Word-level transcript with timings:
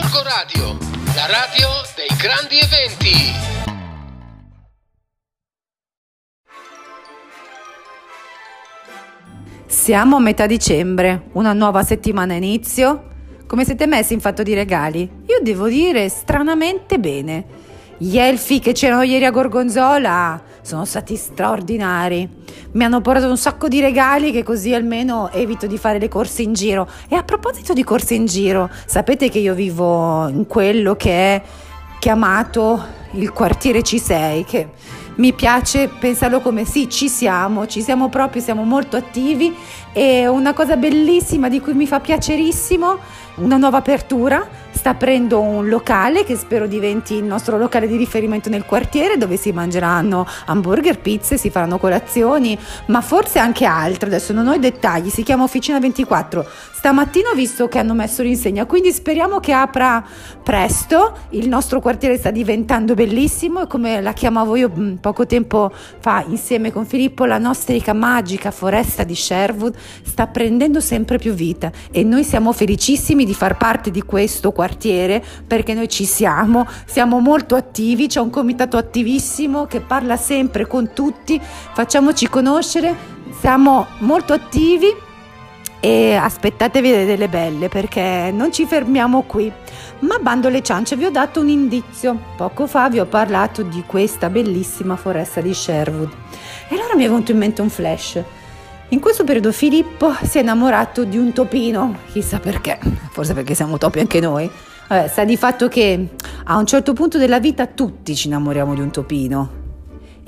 Gorgo 0.00 0.22
Radio, 0.22 0.78
la 1.16 1.26
radio 1.26 1.68
dei 1.96 2.16
grandi 2.16 2.56
eventi. 2.56 3.32
Siamo 9.66 10.16
a 10.16 10.20
metà 10.20 10.46
dicembre, 10.46 11.30
una 11.32 11.52
nuova 11.52 11.82
settimana 11.82 12.34
inizio. 12.34 13.08
Come 13.48 13.64
siete 13.64 13.86
messi 13.86 14.12
in 14.12 14.20
fatto 14.20 14.44
di 14.44 14.54
regali? 14.54 15.00
Io 15.26 15.40
devo 15.42 15.66
dire 15.66 16.08
stranamente 16.08 17.00
bene. 17.00 17.44
Gli 18.00 18.16
elfi 18.16 18.60
che 18.60 18.70
c'erano 18.70 19.02
ieri 19.02 19.24
a 19.24 19.32
Gorgonzola 19.32 20.40
sono 20.62 20.84
stati 20.84 21.16
straordinari. 21.16 22.28
Mi 22.72 22.84
hanno 22.84 23.00
portato 23.00 23.28
un 23.28 23.36
sacco 23.36 23.66
di 23.66 23.80
regali 23.80 24.30
che 24.30 24.44
così 24.44 24.72
almeno 24.72 25.30
evito 25.32 25.66
di 25.66 25.76
fare 25.78 25.98
le 25.98 26.06
corse 26.06 26.42
in 26.42 26.52
giro. 26.52 26.88
E 27.08 27.16
a 27.16 27.24
proposito 27.24 27.72
di 27.72 27.82
corse 27.82 28.14
in 28.14 28.26
giro, 28.26 28.70
sapete 28.86 29.28
che 29.28 29.40
io 29.40 29.52
vivo 29.52 30.28
in 30.28 30.46
quello 30.46 30.94
che 30.94 31.10
è 31.10 31.42
chiamato 31.98 32.80
il 33.12 33.32
quartiere 33.32 33.80
C6, 33.80 34.44
che 34.44 34.68
mi 35.16 35.32
piace 35.32 35.88
pensarlo 35.88 36.38
come 36.40 36.64
sì, 36.64 36.88
ci 36.88 37.08
siamo, 37.08 37.66
ci 37.66 37.82
siamo 37.82 38.08
proprio, 38.08 38.40
siamo 38.40 38.62
molto 38.62 38.96
attivi 38.96 39.52
e 39.92 40.28
una 40.28 40.52
cosa 40.52 40.76
bellissima 40.76 41.48
di 41.48 41.60
cui 41.60 41.72
mi 41.74 41.88
fa 41.88 41.98
piacerissimo, 41.98 42.98
una 43.36 43.56
nuova 43.56 43.78
apertura 43.78 44.46
sta 44.78 44.90
aprendo 44.90 45.40
un 45.40 45.68
locale 45.68 46.22
che 46.22 46.36
spero 46.36 46.68
diventi 46.68 47.14
il 47.14 47.24
nostro 47.24 47.58
locale 47.58 47.88
di 47.88 47.96
riferimento 47.96 48.48
nel 48.48 48.64
quartiere 48.64 49.16
dove 49.18 49.36
si 49.36 49.50
mangeranno 49.50 50.24
hamburger, 50.46 51.00
pizze, 51.00 51.36
si 51.36 51.50
faranno 51.50 51.78
colazioni, 51.78 52.56
ma 52.86 53.00
forse 53.00 53.40
anche 53.40 53.64
altro. 53.64 54.06
Adesso 54.06 54.32
non 54.32 54.46
ho 54.46 54.54
i 54.54 54.60
dettagli, 54.60 55.10
si 55.10 55.24
chiama 55.24 55.42
Officina 55.42 55.80
24. 55.80 56.46
Stamattina 56.78 57.30
ho 57.30 57.34
visto 57.34 57.66
che 57.66 57.78
hanno 57.78 57.92
messo 57.92 58.22
l'insegna, 58.22 58.64
quindi 58.64 58.92
speriamo 58.92 59.40
che 59.40 59.52
apra 59.52 60.02
presto. 60.42 61.16
Il 61.30 61.48
nostro 61.48 61.80
quartiere 61.80 62.16
sta 62.16 62.30
diventando 62.30 62.94
bellissimo 62.94 63.62
e 63.62 63.66
come 63.66 64.00
la 64.00 64.12
chiamavo 64.12 64.56
io 64.56 64.70
mm, 64.74 64.94
poco 64.94 65.26
tempo 65.26 65.72
fa 65.98 66.24
insieme 66.28 66.72
con 66.72 66.86
Filippo, 66.86 67.24
la 67.24 67.38
nostra 67.38 67.66
magica 67.92 68.50
foresta 68.50 69.04
di 69.04 69.14
Sherwood 69.14 69.74
sta 70.02 70.26
prendendo 70.26 70.80
sempre 70.80 71.18
più 71.18 71.32
vita 71.32 71.70
e 71.90 72.04
noi 72.04 72.24
siamo 72.24 72.52
felicissimi 72.52 73.24
di 73.24 73.34
far 73.34 73.56
parte 73.56 73.90
di 73.90 74.02
questo 74.02 74.52
quartiere 74.52 74.66
quartiere 74.68 75.22
perché 75.46 75.74
noi 75.74 75.88
ci 75.88 76.04
siamo, 76.04 76.66
siamo 76.86 77.18
molto 77.18 77.56
attivi, 77.56 78.06
c'è 78.06 78.20
un 78.20 78.30
comitato 78.30 78.76
attivissimo 78.76 79.66
che 79.66 79.80
parla 79.80 80.16
sempre 80.16 80.66
con 80.66 80.92
tutti, 80.92 81.40
facciamoci 81.40 82.28
conoscere, 82.28 82.94
siamo 83.40 83.86
molto 84.00 84.32
attivi 84.32 85.06
e 85.80 86.14
aspettatevi 86.14 86.90
delle 87.04 87.28
belle 87.28 87.68
perché 87.68 88.30
non 88.32 88.52
ci 88.52 88.66
fermiamo 88.66 89.22
qui. 89.22 89.50
Ma 90.00 90.18
bando 90.18 90.48
le 90.48 90.62
ciance, 90.62 90.96
vi 90.96 91.04
ho 91.04 91.10
dato 91.10 91.40
un 91.40 91.48
indizio. 91.48 92.18
Poco 92.36 92.66
fa 92.66 92.88
vi 92.88 93.00
ho 93.00 93.06
parlato 93.06 93.62
di 93.62 93.82
questa 93.86 94.30
bellissima 94.30 94.96
foresta 94.96 95.40
di 95.40 95.54
Sherwood. 95.54 96.10
E 96.68 96.74
allora 96.74 96.94
mi 96.94 97.04
è 97.04 97.08
venuto 97.08 97.32
in 97.32 97.38
mente 97.38 97.62
un 97.62 97.70
flash. 97.70 98.22
In 98.90 99.00
questo 99.00 99.24
periodo 99.24 99.52
Filippo 99.52 100.14
si 100.22 100.38
è 100.38 100.40
innamorato 100.40 101.04
di 101.04 101.18
un 101.18 101.32
topino, 101.32 101.94
chissà 102.10 102.38
perché, 102.38 102.78
forse 103.10 103.34
perché 103.34 103.54
siamo 103.54 103.76
topi 103.76 103.98
anche 103.98 104.18
noi. 104.20 104.50
Vabbè, 104.88 105.08
sta 105.08 105.24
di 105.24 105.36
fatto 105.36 105.68
che 105.68 106.08
a 106.44 106.56
un 106.56 106.64
certo 106.64 106.94
punto 106.94 107.18
della 107.18 107.38
vita 107.38 107.66
tutti 107.66 108.16
ci 108.16 108.28
innamoriamo 108.28 108.74
di 108.74 108.80
un 108.80 108.90
topino. 108.90 109.57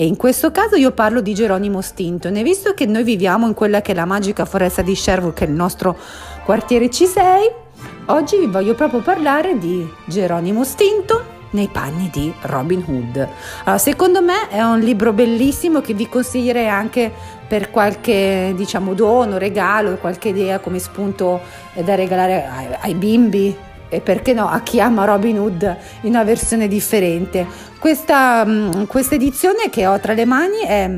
E 0.00 0.06
in 0.06 0.16
questo 0.16 0.52
caso 0.52 0.76
io 0.76 0.92
parlo 0.92 1.20
di 1.20 1.34
Geronimo 1.34 1.80
Stinton 1.80 2.36
e 2.36 2.44
visto 2.44 2.72
che 2.72 2.86
noi 2.86 3.02
viviamo 3.02 3.48
in 3.48 3.54
quella 3.54 3.82
che 3.82 3.90
è 3.90 3.94
la 3.96 4.04
magica 4.04 4.44
foresta 4.44 4.80
di 4.80 4.94
Sherwood, 4.94 5.34
che 5.34 5.44
è 5.44 5.48
il 5.48 5.54
nostro 5.54 5.96
quartiere 6.44 6.86
C6, 6.86 7.18
oggi 8.06 8.38
vi 8.38 8.46
voglio 8.46 8.76
proprio 8.76 9.00
parlare 9.00 9.58
di 9.58 9.84
Geronimo 10.04 10.62
Stinton 10.62 11.20
nei 11.50 11.66
panni 11.66 12.10
di 12.12 12.32
Robin 12.42 12.84
Hood. 12.86 13.28
Allora, 13.64 13.78
secondo 13.78 14.22
me 14.22 14.48
è 14.50 14.62
un 14.62 14.78
libro 14.78 15.12
bellissimo 15.12 15.80
che 15.80 15.94
vi 15.94 16.08
consiglierei 16.08 16.68
anche 16.68 17.10
per 17.48 17.72
qualche 17.72 18.52
diciamo 18.54 18.94
dono, 18.94 19.36
regalo, 19.36 19.96
qualche 19.96 20.28
idea 20.28 20.60
come 20.60 20.78
spunto 20.78 21.40
da 21.74 21.96
regalare 21.96 22.46
ai, 22.46 22.66
ai 22.82 22.94
bimbi 22.94 23.66
e 23.88 24.00
perché 24.00 24.32
no 24.32 24.48
a 24.48 24.60
chi 24.60 24.80
ama 24.80 25.04
Robin 25.04 25.38
Hood 25.38 25.76
in 26.02 26.10
una 26.10 26.24
versione 26.24 26.68
differente. 26.68 27.46
Questa, 27.78 28.44
mm, 28.44 28.84
questa 28.84 29.14
edizione 29.14 29.70
che 29.70 29.86
ho 29.86 29.98
tra 29.98 30.12
le 30.12 30.24
mani 30.24 30.58
è 30.66 30.90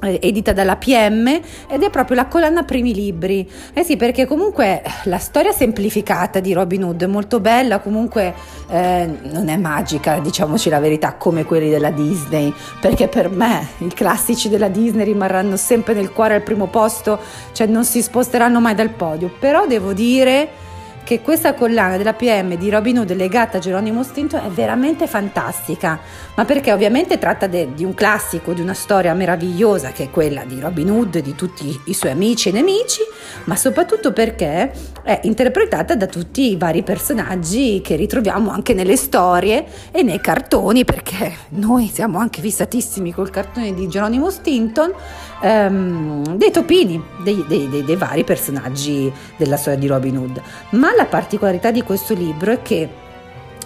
edita 0.00 0.52
dalla 0.52 0.76
PM 0.76 1.26
ed 1.68 1.82
è 1.82 1.90
proprio 1.90 2.16
la 2.16 2.26
collana 2.26 2.62
primi 2.62 2.94
libri. 2.94 3.48
Eh 3.72 3.84
sì, 3.84 3.96
perché 3.96 4.26
comunque 4.26 4.82
la 5.04 5.18
storia 5.18 5.52
semplificata 5.52 6.40
di 6.40 6.52
Robin 6.52 6.84
Hood 6.84 7.02
è 7.02 7.06
molto 7.06 7.40
bella, 7.40 7.80
comunque 7.80 8.34
eh, 8.68 9.10
non 9.22 9.48
è 9.48 9.56
magica, 9.56 10.18
diciamoci 10.18 10.70
la 10.70 10.80
verità, 10.80 11.14
come 11.14 11.44
quelli 11.44 11.68
della 11.68 11.90
Disney, 11.90 12.52
perché 12.80 13.08
per 13.08 13.28
me 13.30 13.68
i 13.78 13.88
classici 13.88 14.48
della 14.48 14.68
Disney 14.68 15.04
rimarranno 15.04 15.56
sempre 15.56 15.94
nel 15.94 16.12
cuore 16.12 16.34
al 16.34 16.42
primo 16.42 16.66
posto, 16.66 17.18
cioè 17.52 17.66
non 17.66 17.84
si 17.84 18.00
sposteranno 18.02 18.60
mai 18.60 18.74
dal 18.74 18.90
podio, 18.90 19.30
però 19.38 19.66
devo 19.66 19.92
dire 19.92 20.68
che 21.04 21.20
questa 21.22 21.54
collana 21.54 21.96
della 21.96 22.12
PM 22.12 22.56
di 22.56 22.70
Robin 22.70 22.98
Hood 22.98 23.14
legata 23.14 23.56
a 23.56 23.60
Geronimo 23.60 24.02
Stinto 24.02 24.36
è 24.36 24.48
veramente 24.48 25.06
fantastica, 25.06 25.98
ma 26.36 26.44
perché 26.44 26.72
ovviamente 26.72 27.18
tratta 27.18 27.46
de, 27.46 27.74
di 27.74 27.84
un 27.84 27.94
classico, 27.94 28.52
di 28.52 28.60
una 28.60 28.74
storia 28.74 29.12
meravigliosa 29.14 29.90
che 29.90 30.04
è 30.04 30.10
quella 30.10 30.44
di 30.44 30.60
Robin 30.60 30.90
Hood 30.90 31.16
e 31.16 31.22
di 31.22 31.34
tutti 31.34 31.80
i 31.86 31.94
suoi 31.94 32.12
amici 32.12 32.50
e 32.50 32.52
nemici, 32.52 33.00
ma 33.44 33.56
soprattutto 33.56 34.12
perché 34.12 34.72
è 35.02 35.20
interpretata 35.24 35.94
da 35.96 36.06
tutti 36.06 36.52
i 36.52 36.56
vari 36.56 36.82
personaggi 36.82 37.80
che 37.82 37.96
ritroviamo 37.96 38.50
anche 38.50 38.74
nelle 38.74 38.96
storie 38.96 39.64
e 39.90 40.02
nei 40.02 40.20
cartoni, 40.20 40.84
perché 40.84 41.32
noi 41.50 41.90
siamo 41.92 42.18
anche 42.18 42.40
fissatissimi 42.40 43.12
col 43.12 43.30
cartone 43.30 43.74
di 43.74 43.88
Geronimo 43.88 44.30
Stinton, 44.30 44.92
ehm, 45.40 46.36
dei 46.36 46.50
topini, 46.50 47.02
dei, 47.22 47.44
dei, 47.48 47.68
dei, 47.68 47.84
dei 47.84 47.96
vari 47.96 48.24
personaggi 48.24 49.12
della 49.36 49.56
storia 49.56 49.78
di 49.78 49.86
Robin 49.86 50.16
Hood. 50.18 50.42
Ma 50.70 50.89
la 50.96 51.06
particolarità 51.06 51.70
di 51.70 51.82
questo 51.82 52.14
libro 52.14 52.52
è 52.52 52.62
che 52.62 52.88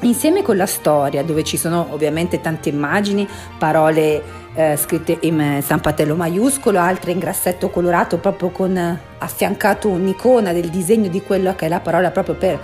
insieme 0.03 0.43
con 0.43 0.57
la 0.57 0.67
storia, 0.67 1.23
dove 1.23 1.45
ci 1.45 1.57
sono 1.57 1.87
ovviamente 1.91 2.41
tante 2.41 2.69
immagini, 2.69 3.27
parole 3.59 4.23
eh, 4.55 4.77
scritte 4.77 5.19
in 5.21 5.59
stampatello 5.63 6.15
maiuscolo, 6.15 6.79
altre 6.79 7.13
in 7.13 7.19
grassetto 7.19 7.71
colorato, 7.71 8.19
proprio 8.19 8.51
con 8.51 8.77
eh, 8.77 9.01
affiancato 9.19 9.89
un'icona 9.89 10.53
del 10.53 10.69
disegno 10.69 11.09
di 11.09 11.23
quello 11.23 11.55
che 11.55 11.67
è 11.67 11.69
la 11.69 11.81
parola 11.81 12.11
proprio 12.11 12.35
per 12.35 12.59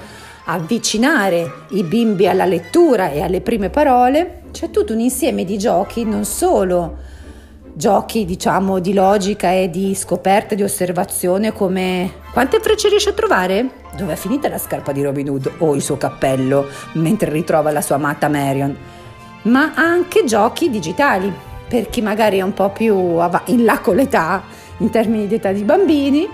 avvicinare 0.45 1.65
i 1.71 1.83
bimbi 1.85 2.27
alla 2.27 2.45
lettura 2.45 3.11
e 3.11 3.21
alle 3.21 3.41
prime 3.41 3.71
parole, 3.71 4.43
c'è 4.51 4.71
tutto 4.71 4.93
un 4.93 5.01
insieme 5.01 5.45
di 5.45 5.59
giochi, 5.59 6.05
non 6.05 6.25
solo 6.25 6.97
giochi 7.81 8.27
diciamo 8.27 8.79
di 8.79 8.93
logica 8.93 9.51
e 9.53 9.71
di 9.71 9.95
scoperta, 9.95 10.55
di 10.55 10.63
osservazione 10.63 11.51
come 11.55 12.13
quante 12.31 12.61
frecce 12.61 12.91
riesce 12.91 13.09
a 13.09 13.15
trovare? 13.15 13.71
Dove 13.97 14.13
è 14.13 14.17
finita 14.17 14.51
la 14.51 14.59
scarpa 14.59 14.93
di 14.93 15.03
Robin 15.03 15.31
Hood 15.31 15.51
o 15.59 15.75
il 15.75 15.81
suo 15.81 15.97
cappello 15.97 16.69
mentre 16.93 17.31
ritrova 17.31 17.73
la 17.73 17.81
sua 17.81 17.95
amata 17.95 18.29
Marion? 18.29 18.77
Ma 19.45 19.73
anche 19.75 20.25
giochi 20.25 20.69
digitali, 20.69 21.33
per 21.67 21.89
chi 21.89 22.03
magari 22.03 22.37
è 22.37 22.43
un 22.43 22.53
po' 22.53 22.69
più 22.69 23.19
in 23.47 23.65
là 23.65 23.79
con 23.79 23.97
l'età 23.97 24.43
in 24.77 24.91
termini 24.91 25.27
di 25.27 25.37
età 25.37 25.51
di 25.51 25.63
bambini, 25.63 26.29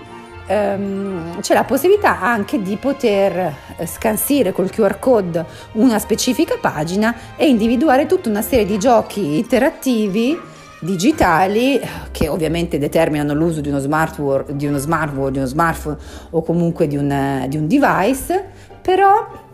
ehm, 0.48 1.38
c'è 1.40 1.54
la 1.54 1.62
possibilità 1.62 2.20
anche 2.20 2.60
di 2.60 2.76
poter 2.76 3.54
eh, 3.76 3.86
scansire 3.86 4.50
col 4.50 4.70
QR 4.70 4.98
code 4.98 5.46
una 5.74 6.00
specifica 6.00 6.56
pagina 6.60 7.14
e 7.36 7.46
individuare 7.46 8.06
tutta 8.06 8.28
una 8.28 8.42
serie 8.42 8.66
di 8.66 8.80
giochi 8.80 9.38
interattivi 9.38 10.54
digitali 10.80 11.80
che 12.10 12.28
ovviamente 12.28 12.78
determinano 12.78 13.34
l'uso 13.34 13.60
di 13.60 13.68
uno 13.68 13.78
smartphone, 13.78 14.44
di 14.56 14.66
uno 14.66 14.78
smartphone, 14.78 15.30
di 15.30 15.38
uno 15.38 15.46
smartphone 15.46 15.96
o 16.30 16.42
comunque 16.42 16.86
di 16.86 16.96
un, 16.96 17.44
di 17.48 17.56
un 17.56 17.66
device, 17.66 18.44
però 18.82 19.44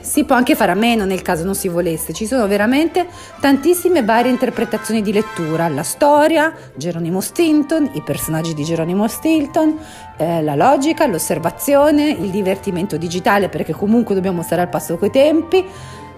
si 0.00 0.24
può 0.24 0.34
anche 0.34 0.56
fare 0.56 0.72
a 0.72 0.74
meno 0.74 1.04
nel 1.04 1.22
caso 1.22 1.44
non 1.44 1.54
si 1.54 1.68
volesse. 1.68 2.12
Ci 2.12 2.26
sono 2.26 2.46
veramente 2.46 3.06
tantissime 3.40 4.02
varie 4.02 4.30
interpretazioni 4.30 5.02
di 5.02 5.12
lettura, 5.12 5.68
la 5.68 5.82
storia, 5.82 6.52
Geronimo 6.74 7.20
Stilton, 7.20 7.90
i 7.92 8.02
personaggi 8.02 8.54
di 8.54 8.64
Geronimo 8.64 9.06
Stilton, 9.06 9.78
eh, 10.16 10.42
la 10.42 10.54
logica, 10.54 11.06
l'osservazione, 11.06 12.10
il 12.10 12.30
divertimento 12.30 12.96
digitale 12.96 13.48
perché 13.48 13.72
comunque 13.72 14.14
dobbiamo 14.14 14.42
stare 14.42 14.62
al 14.62 14.68
passo 14.68 14.96
coi 14.96 15.10
tempi. 15.10 15.64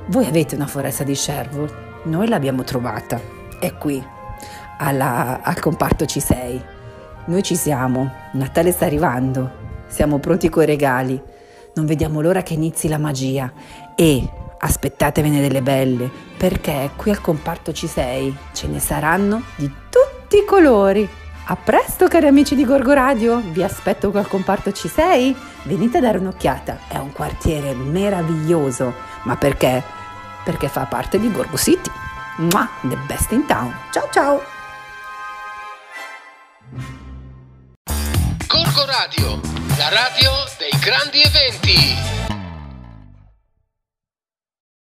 Voi 0.06 0.26
avete 0.26 0.54
una 0.54 0.66
foresta 0.66 1.04
di 1.04 1.14
Sherwood, 1.14 1.74
noi 2.04 2.28
l'abbiamo 2.28 2.64
trovata 2.64 3.41
è 3.62 3.78
qui, 3.78 4.04
alla, 4.78 5.40
al 5.40 5.60
comparto 5.60 6.04
C6. 6.04 6.60
Noi 7.26 7.42
ci 7.44 7.54
siamo, 7.54 8.10
Natale 8.32 8.72
sta 8.72 8.86
arrivando, 8.86 9.50
siamo 9.86 10.18
pronti 10.18 10.48
coi 10.48 10.66
regali, 10.66 11.20
non 11.74 11.86
vediamo 11.86 12.20
l'ora 12.20 12.42
che 12.42 12.54
inizi 12.54 12.88
la 12.88 12.98
magia. 12.98 13.52
E 13.94 14.28
aspettatevene 14.58 15.40
delle 15.40 15.62
belle, 15.62 16.10
perché 16.36 16.90
qui 16.96 17.10
al 17.12 17.20
comparto 17.20 17.70
C6 17.70 18.32
ce 18.52 18.66
ne 18.66 18.80
saranno 18.80 19.42
di 19.56 19.70
tutti 19.88 20.38
i 20.38 20.44
colori. 20.44 21.08
A 21.46 21.56
presto 21.56 22.08
cari 22.08 22.26
amici 22.26 22.56
di 22.56 22.64
Gorgo 22.64 22.92
Radio, 22.92 23.40
vi 23.50 23.62
aspetto 23.62 24.10
qui 24.10 24.18
al 24.18 24.28
comparto 24.28 24.70
C6, 24.70 25.34
venite 25.64 25.98
a 25.98 26.00
dare 26.00 26.18
un'occhiata, 26.18 26.80
è 26.88 26.96
un 26.96 27.12
quartiere 27.12 27.74
meraviglioso, 27.74 28.92
ma 29.24 29.36
perché? 29.36 29.82
Perché 30.44 30.68
fa 30.68 30.86
parte 30.86 31.18
di 31.20 31.30
Gorgo 31.30 31.56
City. 31.56 32.01
Mua, 32.38 32.68
the 32.88 32.96
best 33.08 33.32
in 33.32 33.46
town. 33.46 33.74
Ciao 33.92 34.08
ciao! 34.10 34.40
Corco 38.46 38.86
Radio, 38.86 39.40
la 39.76 39.88
radio 39.90 40.30
dei 40.58 40.72
grandi 40.80 41.20
eventi. 41.20 42.21